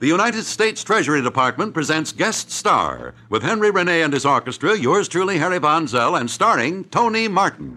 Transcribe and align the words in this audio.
The 0.00 0.06
United 0.06 0.44
States 0.44 0.84
Treasury 0.84 1.22
Department 1.22 1.74
presents 1.74 2.12
Guest 2.12 2.52
Star 2.52 3.14
with 3.28 3.42
Henry 3.42 3.72
Rene 3.72 4.00
and 4.02 4.12
his 4.12 4.24
orchestra, 4.24 4.78
yours 4.78 5.08
truly, 5.08 5.38
Harry 5.38 5.58
Von 5.58 5.88
Zell, 5.88 6.14
and 6.14 6.30
starring 6.30 6.84
Tony 6.84 7.26
Martin. 7.26 7.74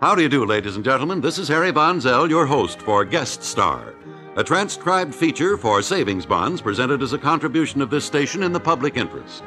How 0.00 0.14
do 0.14 0.22
you 0.22 0.28
do, 0.28 0.44
ladies 0.44 0.76
and 0.76 0.84
gentlemen? 0.84 1.20
This 1.20 1.38
is 1.38 1.48
Harry 1.48 1.72
Von 1.72 2.00
Zell, 2.00 2.30
your 2.30 2.46
host 2.46 2.80
for 2.80 3.04
Guest 3.04 3.42
Star, 3.42 3.92
a 4.36 4.44
transcribed 4.44 5.12
feature 5.12 5.56
for 5.56 5.82
savings 5.82 6.26
bonds 6.26 6.60
presented 6.60 7.02
as 7.02 7.12
a 7.12 7.18
contribution 7.18 7.82
of 7.82 7.90
this 7.90 8.04
station 8.04 8.44
in 8.44 8.52
the 8.52 8.60
public 8.60 8.96
interest. 8.96 9.42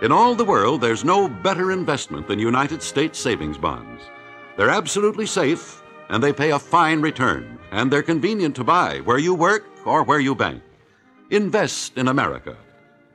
In 0.00 0.12
all 0.12 0.36
the 0.36 0.44
world, 0.44 0.80
there's 0.80 1.04
no 1.04 1.28
better 1.28 1.72
investment 1.72 2.28
than 2.28 2.38
United 2.38 2.80
States 2.84 3.18
savings 3.18 3.58
bonds. 3.58 4.04
They're 4.56 4.70
absolutely 4.70 5.26
safe, 5.26 5.82
and 6.08 6.22
they 6.22 6.32
pay 6.32 6.52
a 6.52 6.58
fine 6.58 7.00
return, 7.00 7.58
and 7.72 7.90
they're 7.90 8.04
convenient 8.04 8.54
to 8.56 8.64
buy 8.64 9.00
where 9.00 9.18
you 9.18 9.34
work 9.34 9.66
or 9.84 10.04
where 10.04 10.20
you 10.20 10.36
bank. 10.36 10.62
Invest 11.30 11.98
in 11.98 12.06
America 12.06 12.56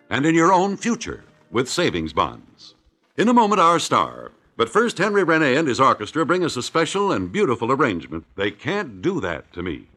and 0.09 0.25
in 0.25 0.35
your 0.35 0.51
own 0.51 0.75
future 0.75 1.23
with 1.51 1.69
savings 1.69 2.11
bonds. 2.11 2.75
In 3.15 3.29
a 3.29 3.33
moment, 3.33 3.61
our 3.61 3.79
star. 3.79 4.33
But 4.57 4.67
first, 4.67 4.97
Henry 4.97 5.23
Rene 5.23 5.55
and 5.55 5.69
his 5.69 5.79
orchestra 5.79 6.25
bring 6.25 6.43
us 6.43 6.57
a 6.57 6.61
special 6.61 7.13
and 7.13 7.31
beautiful 7.31 7.71
arrangement. 7.71 8.25
They 8.35 8.51
can't 8.51 9.01
do 9.01 9.21
that 9.21 9.53
to 9.53 9.63
me. 9.63 9.87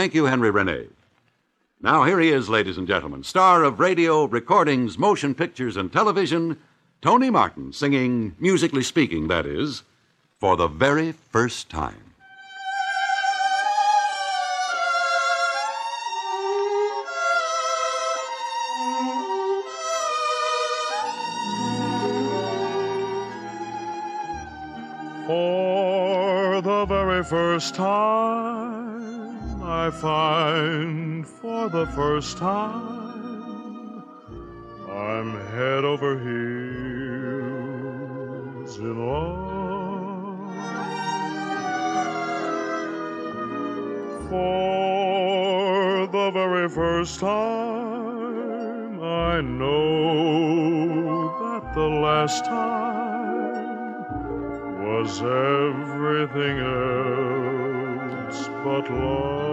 Thank 0.00 0.14
you, 0.14 0.24
Henry 0.24 0.50
Rene. 0.50 0.86
Now, 1.82 2.04
here 2.04 2.18
he 2.20 2.30
is, 2.30 2.48
ladies 2.48 2.78
and 2.78 2.86
gentlemen, 2.88 3.22
star 3.22 3.64
of 3.64 3.78
radio, 3.78 4.24
recordings, 4.24 4.96
motion 4.96 5.34
pictures, 5.34 5.76
and 5.76 5.92
television, 5.92 6.56
Tony 7.02 7.28
Martin, 7.28 7.70
singing, 7.74 8.34
musically 8.38 8.82
speaking, 8.82 9.28
that 9.28 9.44
is, 9.44 9.82
for 10.38 10.56
the 10.56 10.68
very 10.68 11.12
first 11.12 11.68
time. 11.68 12.00
For 25.26 26.62
the 26.62 26.86
very 26.86 27.22
first 27.22 27.74
time, 27.74 28.89
I 29.86 29.88
find 29.88 31.26
for 31.26 31.70
the 31.70 31.86
first 31.86 32.36
time, 32.36 34.04
I'm 34.90 35.30
head 35.52 35.84
over 35.86 36.18
heels 36.18 37.16
in 38.76 38.96
love. 39.08 40.52
For 44.28 46.06
the 46.08 46.30
very 46.30 46.68
first 46.68 47.18
time, 47.20 49.00
I 49.02 49.40
know 49.40 51.30
that 51.40 51.72
the 51.74 51.88
last 52.06 52.44
time 52.44 53.70
was 54.84 55.22
everything 55.22 56.58
else 56.58 58.40
but 58.62 58.90
love. 58.90 59.49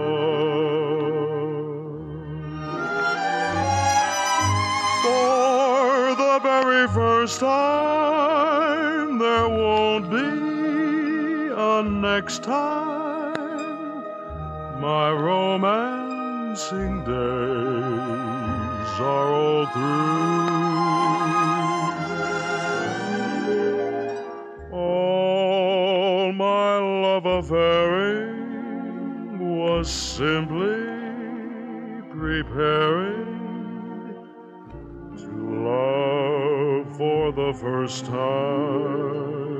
First 6.94 7.40
time, 7.40 9.18
there 9.18 9.48
won't 9.48 10.10
be 10.10 11.50
a 11.54 11.82
next 11.82 12.42
time. 12.42 14.04
My 14.80 15.10
romancing 15.12 17.04
days 17.04 17.10
are 19.00 19.28
all 19.34 19.66
through. 19.66 20.48
All 24.72 26.32
my 26.32 26.78
love 26.78 27.26
affairing 27.26 28.38
was 29.58 29.90
simply 29.90 30.86
preparing 32.10 33.27
the 37.38 37.54
first 37.54 38.04
time. 38.06 39.57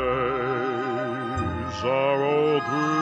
Days 0.00 1.78
are 1.84 2.24
all 2.24 2.60
through. 2.68 3.00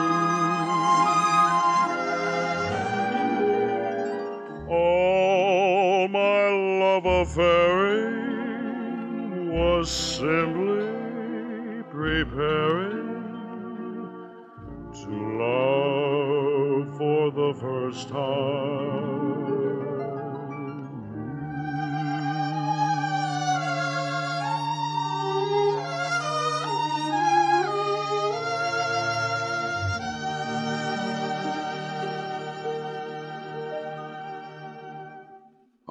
All 4.69 6.07
my 6.07 6.49
love 6.83 7.05
affairing 7.05 8.19
was 9.51 9.89
simply 9.89 10.87
preparing 11.89 13.09
to 15.01 15.09
love 15.43 16.97
for 16.97 17.31
the 17.31 17.53
first 17.59 18.09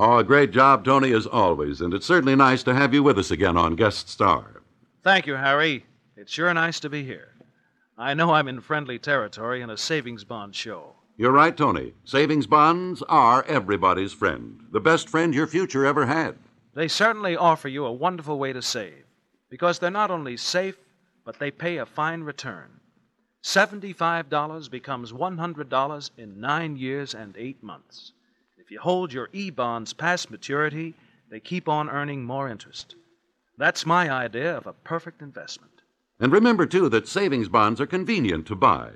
Oh, 0.01 0.19
a 0.19 0.23
great 0.23 0.53
job, 0.53 0.85
Tony, 0.85 1.13
as 1.13 1.27
always, 1.27 1.81
and 1.81 1.93
it's 1.93 2.07
certainly 2.07 2.37
nice 2.37 2.63
to 2.63 2.73
have 2.73 2.95
you 2.95 3.03
with 3.03 3.19
us 3.19 3.33
again 3.33 3.57
on 3.57 3.75
Guest 3.75 4.09
Star. 4.09 4.63
Thank 5.03 5.27
you, 5.27 5.35
Harry. 5.35 5.87
It's 6.17 6.31
sure 6.31 6.55
nice 6.55 6.79
to 6.81 6.89
be 6.89 7.03
here. 7.03 7.35
I 7.99 8.15
know 8.15 8.31
I'm 8.31 8.47
in 8.47 8.61
friendly 8.61 9.01
territory 9.01 9.61
in 9.61 9.71
a 9.71 9.77
savings 9.77 10.23
bond 10.23 10.55
show. 10.55 10.95
You're 11.17 11.33
right, 11.33 11.57
Tony. 11.57 11.95
Savings 12.05 12.47
bonds 12.47 13.03
are 13.09 13.43
everybody's 13.49 14.13
friend, 14.13 14.61
the 14.71 14.79
best 14.79 15.09
friend 15.09 15.35
your 15.35 15.49
future 15.49 15.85
ever 15.85 16.07
had. 16.07 16.37
They 16.75 16.87
certainly 16.87 17.37
offer 17.37 17.67
you 17.67 17.85
a 17.85 17.93
wonderful 17.93 18.39
way 18.39 18.53
to 18.53 18.63
save 18.63 19.05
because 19.51 19.81
they're 19.81 19.91
not 19.91 20.13
only 20.13 20.37
safe, 20.37 20.77
but 21.25 21.41
they 21.41 21.51
pay 21.51 21.79
a 21.79 21.85
fine 21.85 22.23
return. 22.23 22.79
$75 23.43 24.71
becomes 24.71 25.11
$100 25.11 26.11
in 26.17 26.41
nine 26.41 26.77
years 26.77 27.15
and 27.15 27.37
eight 27.37 27.65
months. 27.65 28.13
If 28.69 28.73
you 28.73 28.81
hold 28.81 29.15
your 29.15 29.31
e 29.33 29.49
bonds 29.49 29.95
past 29.95 30.31
maturity, 30.31 30.95
they 31.31 31.41
keep 31.41 31.71
on 31.71 31.89
earning 31.89 32.23
more 32.23 32.51
interest. 32.51 32.97
That's 33.57 33.87
my 33.87 34.11
idea 34.11 34.55
of 34.55 34.67
a 34.67 34.75
perfect 34.75 35.23
investment. 35.23 35.73
And 36.21 36.31
remember, 36.31 36.67
too, 36.67 36.91
that 36.91 37.09
savings 37.09 37.49
bonds 37.49 37.81
are 37.81 37.87
convenient 37.87 38.47
to 38.49 38.55
buy. 38.55 38.91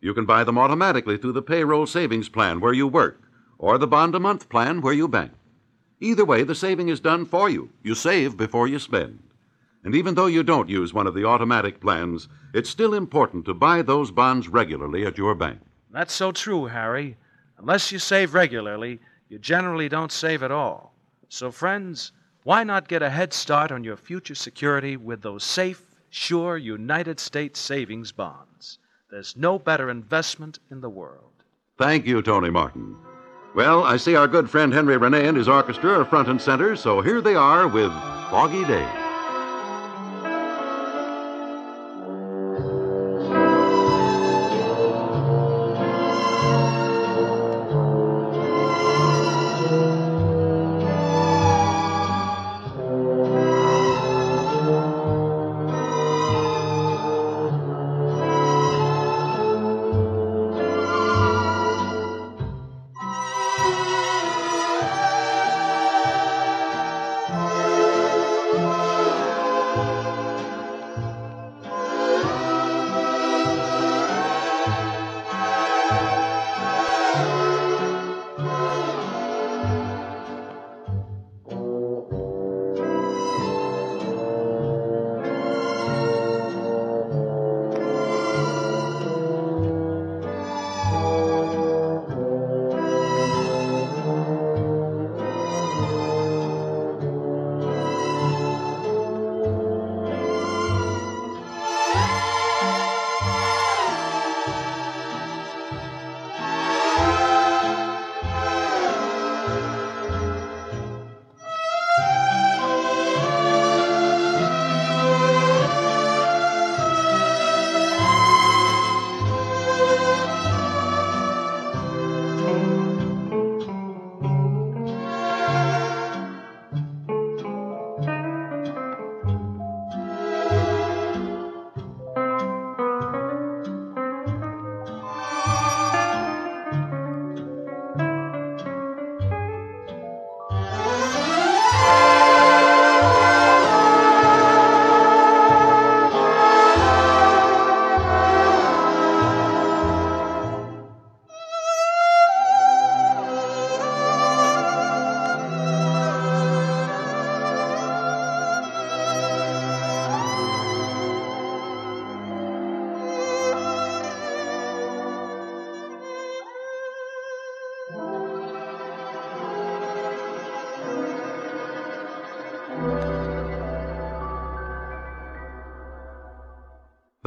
You 0.00 0.14
can 0.14 0.24
buy 0.24 0.44
them 0.44 0.56
automatically 0.56 1.18
through 1.18 1.32
the 1.32 1.42
payroll 1.42 1.84
savings 1.84 2.30
plan 2.30 2.58
where 2.58 2.72
you 2.72 2.86
work, 2.86 3.20
or 3.58 3.76
the 3.76 3.86
bond 3.86 4.14
a 4.14 4.18
month 4.18 4.48
plan 4.48 4.80
where 4.80 4.94
you 4.94 5.06
bank. 5.06 5.32
Either 6.00 6.24
way, 6.24 6.42
the 6.42 6.54
saving 6.54 6.88
is 6.88 6.98
done 6.98 7.26
for 7.26 7.50
you. 7.50 7.68
You 7.82 7.94
save 7.94 8.34
before 8.34 8.66
you 8.66 8.78
spend. 8.78 9.22
And 9.84 9.94
even 9.94 10.14
though 10.14 10.24
you 10.24 10.42
don't 10.42 10.70
use 10.70 10.94
one 10.94 11.06
of 11.06 11.12
the 11.12 11.26
automatic 11.26 11.82
plans, 11.82 12.28
it's 12.54 12.70
still 12.70 12.94
important 12.94 13.44
to 13.44 13.52
buy 13.52 13.82
those 13.82 14.10
bonds 14.10 14.48
regularly 14.48 15.04
at 15.04 15.18
your 15.18 15.34
bank. 15.34 15.58
That's 15.90 16.14
so 16.14 16.32
true, 16.32 16.64
Harry. 16.64 17.18
Unless 17.58 17.92
you 17.92 17.98
save 17.98 18.32
regularly, 18.32 19.00
you 19.28 19.38
generally 19.38 19.88
don't 19.88 20.12
save 20.12 20.42
at 20.42 20.50
all. 20.50 20.94
So, 21.28 21.50
friends, 21.50 22.12
why 22.44 22.64
not 22.64 22.88
get 22.88 23.02
a 23.02 23.10
head 23.10 23.32
start 23.32 23.70
on 23.70 23.84
your 23.84 23.96
future 23.96 24.34
security 24.34 24.96
with 24.96 25.22
those 25.22 25.44
safe, 25.44 25.94
sure 26.10 26.56
United 26.56 27.20
States 27.20 27.60
savings 27.60 28.12
bonds? 28.12 28.78
There's 29.10 29.36
no 29.36 29.58
better 29.58 29.90
investment 29.90 30.58
in 30.70 30.80
the 30.80 30.90
world. 30.90 31.24
Thank 31.76 32.06
you, 32.06 32.22
Tony 32.22 32.50
Martin. 32.50 32.96
Well, 33.54 33.84
I 33.84 33.96
see 33.96 34.14
our 34.14 34.28
good 34.28 34.48
friend 34.48 34.72
Henry 34.72 34.96
Rene 34.96 35.26
and 35.26 35.36
his 35.36 35.48
orchestra 35.48 36.00
are 36.00 36.04
front 36.04 36.28
and 36.28 36.40
center, 36.40 36.76
so 36.76 37.00
here 37.00 37.20
they 37.20 37.34
are 37.34 37.66
with 37.66 37.90
Foggy 38.30 38.64
Day. 38.64 39.07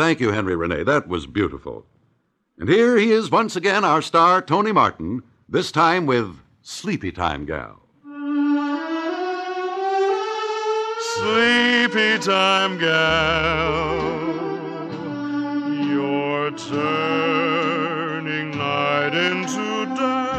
Thank 0.02 0.20
you, 0.20 0.32
Henry 0.32 0.56
Rene. 0.56 0.84
That 0.84 1.08
was 1.08 1.28
beautiful. 1.28 1.86
And 2.58 2.68
here 2.68 2.98
he 2.98 3.12
is 3.12 3.30
once 3.30 3.56
again, 3.56 3.86
our 3.86 4.02
star, 4.02 4.42
Tony 4.42 4.72
Martin, 4.72 5.22
this 5.48 5.72
time 5.72 6.08
with 6.08 6.40
Sleepy 6.64 7.12
Time 7.12 7.46
Gal. 7.46 7.84
Sleepy 11.14 12.18
time, 12.18 12.80
gal. 12.80 14.02
You're 15.86 16.50
turning 16.58 18.58
night 18.58 19.14
into 19.14 19.86
day. 19.96 20.32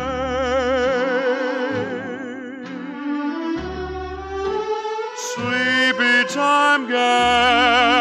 Sleepy 5.14 6.24
time, 6.34 6.88
gal. 6.88 7.91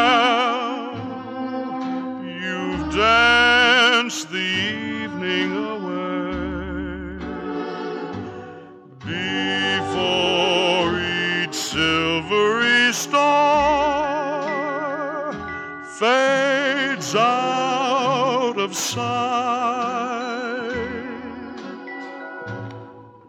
Of 18.62 18.76
sight, 18.76 19.02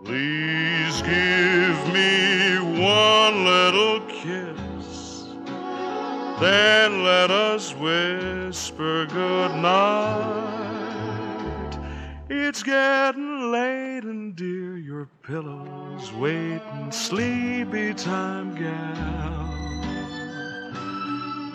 please 0.05 1.01
give 1.01 1.77
me 1.91 2.59
one 2.79 3.43
little 3.43 3.99
kiss, 4.01 5.25
then 6.39 7.03
let 7.03 7.31
us 7.31 7.73
whisper 7.73 9.07
good 9.07 9.55
night. 9.55 10.53
It's 12.29 12.61
getting 12.61 13.51
late 13.51 14.03
and 14.03 14.35
dear, 14.35 14.77
your 14.77 15.09
pillow's 15.23 16.13
waiting, 16.13 16.91
sleepy 16.91 17.95
time, 17.95 18.53
gal. 18.53 19.42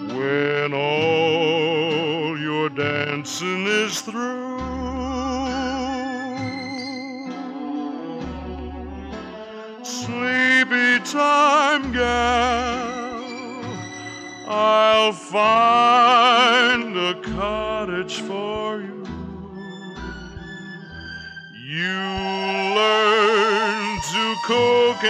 When 0.09 0.73
all 0.73 2.39
your 2.39 2.71
dancing 2.71 3.67
is 3.67 4.01
through, 4.01 4.59
sleepy 9.83 10.99
time, 11.01 11.93
gal. 11.93 12.89
I'll 14.49 15.13
find 15.13 16.97
a 16.97 17.21
cottage 17.21 18.23
for 18.23 18.81
you. 18.81 19.05
You 21.53 21.99
learn 22.75 24.01
to 24.01 24.37
cook 24.45 25.05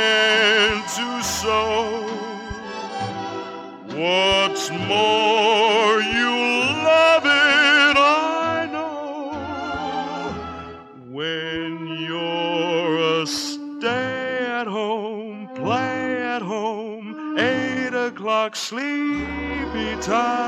sleepy 19.79 20.03
time 20.03 20.48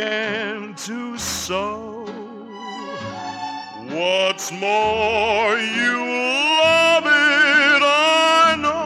and 0.00 0.76
to 0.76 1.18
sew. 1.18 2.04
What's 3.88 4.52
more, 4.52 5.56
you 5.58 5.96
love 6.62 7.04
it, 7.04 7.82
I 7.82 8.56
know. 8.60 8.76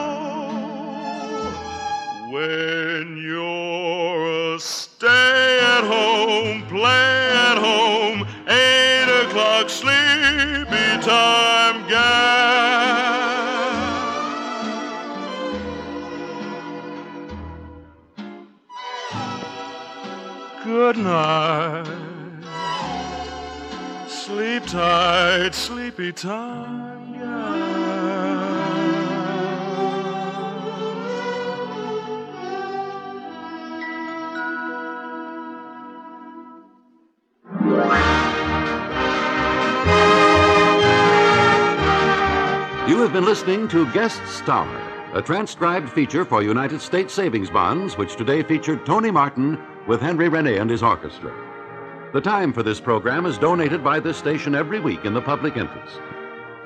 When 2.30 3.16
you're 3.18 4.54
a 4.54 4.58
stay 4.60 5.60
at 5.60 5.84
home, 5.84 6.66
play 6.68 7.28
at 7.50 7.58
home, 7.58 8.26
eight 8.48 9.26
o'clock 9.26 9.68
sleepy 9.68 11.00
time 11.02 11.88
gal. 11.88 13.11
Good 20.92 21.04
night. 21.04 21.86
Sleep 24.08 24.62
tight, 24.66 25.54
sleepy 25.54 26.12
time. 26.12 27.14
You 42.86 42.98
have 42.98 43.14
been 43.14 43.24
listening 43.24 43.66
to 43.68 43.90
Guest 43.92 44.20
Star, 44.26 44.68
a 45.14 45.22
transcribed 45.22 45.88
feature 45.88 46.26
for 46.26 46.42
United 46.42 46.82
States 46.82 47.14
Savings 47.14 47.48
Bonds, 47.48 47.96
which 47.96 48.16
today 48.16 48.42
featured 48.42 48.84
Tony 48.84 49.10
Martin 49.10 49.58
with 49.86 50.00
Henry 50.00 50.28
Rene 50.28 50.56
and 50.56 50.70
his 50.70 50.82
orchestra. 50.82 51.32
The 52.12 52.20
time 52.20 52.52
for 52.52 52.62
this 52.62 52.80
program 52.80 53.26
is 53.26 53.38
donated 53.38 53.82
by 53.82 53.98
this 53.98 54.16
station 54.16 54.54
every 54.54 54.80
week 54.80 55.04
in 55.04 55.14
the 55.14 55.22
public 55.22 55.56
interest. 55.56 56.00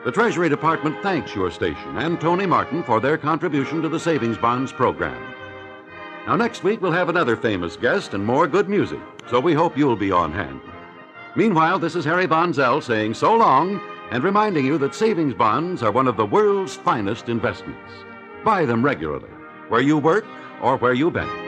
The 0.04 0.12
Treasury 0.12 0.48
Department 0.48 1.02
thanks 1.02 1.34
your 1.34 1.50
station 1.50 1.98
and 1.98 2.20
Tony 2.20 2.46
Martin 2.46 2.82
for 2.82 3.00
their 3.00 3.18
contribution 3.18 3.82
to 3.82 3.88
the 3.88 3.98
Savings 4.00 4.38
Bonds 4.38 4.72
program. 4.72 5.20
Now, 6.26 6.34
next 6.34 6.64
week, 6.64 6.82
we'll 6.82 6.92
have 6.92 7.08
another 7.08 7.36
famous 7.36 7.76
guest 7.76 8.14
and 8.14 8.24
more 8.24 8.48
good 8.48 8.68
music, 8.68 9.00
so 9.28 9.38
we 9.38 9.54
hope 9.54 9.78
you'll 9.78 9.96
be 9.96 10.10
on 10.10 10.32
hand. 10.32 10.60
Meanwhile, 11.36 11.78
this 11.78 11.94
is 11.94 12.04
Harry 12.04 12.26
Von 12.26 12.52
Zell 12.52 12.80
saying 12.80 13.14
so 13.14 13.34
long 13.36 13.80
and 14.10 14.24
reminding 14.24 14.66
you 14.66 14.78
that 14.78 14.94
savings 14.94 15.34
bonds 15.34 15.82
are 15.82 15.92
one 15.92 16.08
of 16.08 16.16
the 16.16 16.26
world's 16.26 16.74
finest 16.74 17.28
investments. 17.28 17.92
Buy 18.44 18.64
them 18.64 18.84
regularly, 18.84 19.30
where 19.68 19.80
you 19.80 19.98
work 19.98 20.24
or 20.60 20.76
where 20.78 20.94
you 20.94 21.10
bank. 21.10 21.45